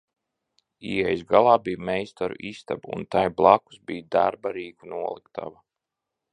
Ieejas 0.91 1.21
galā 1.33 1.51
bija 1.67 1.81
meistaru 1.89 2.39
istaba 2.53 2.93
un 2.97 3.05
tai 3.17 3.23
blakus 3.43 3.79
bija 3.91 4.09
darba 4.19 4.55
rīku 4.59 4.93
noliktava. 4.97 5.67